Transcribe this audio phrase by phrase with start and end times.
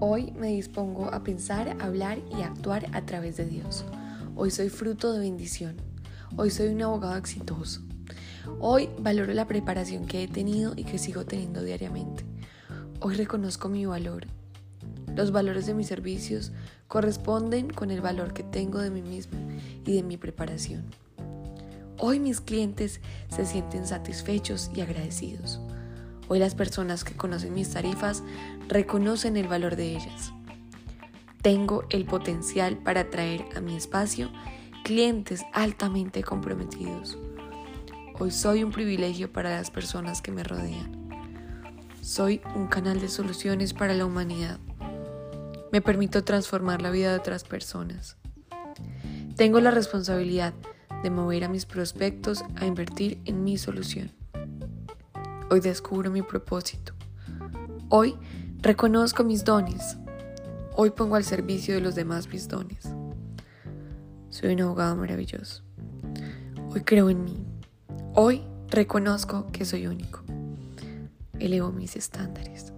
[0.00, 3.84] Hoy me dispongo a pensar, hablar y actuar a través de Dios.
[4.34, 5.76] Hoy soy fruto de bendición.
[6.36, 7.80] Hoy soy un abogado exitoso.
[8.58, 12.24] Hoy valoro la preparación que he tenido y que sigo teniendo diariamente.
[13.00, 14.26] Hoy reconozco mi valor.
[15.14, 16.50] Los valores de mis servicios
[16.88, 19.38] corresponden con el valor que tengo de mí mismo
[19.86, 20.82] y de mi preparación.
[21.98, 25.60] Hoy mis clientes se sienten satisfechos y agradecidos.
[26.34, 28.24] Hoy las personas que conocen mis tarifas
[28.66, 30.32] reconocen el valor de ellas.
[31.42, 34.32] Tengo el potencial para atraer a mi espacio
[34.82, 37.16] clientes altamente comprometidos.
[38.18, 41.08] Hoy soy un privilegio para las personas que me rodean.
[42.02, 44.58] Soy un canal de soluciones para la humanidad.
[45.70, 48.16] Me permito transformar la vida de otras personas.
[49.36, 50.52] Tengo la responsabilidad
[51.04, 54.23] de mover a mis prospectos a invertir en mi solución.
[55.50, 56.94] Hoy descubro mi propósito.
[57.90, 58.16] Hoy
[58.60, 59.98] reconozco mis dones.
[60.74, 62.88] Hoy pongo al servicio de los demás mis dones.
[64.30, 65.62] Soy un abogado maravilloso.
[66.70, 67.46] Hoy creo en mí.
[68.14, 70.22] Hoy reconozco que soy único.
[71.38, 72.72] Elevo mis estándares.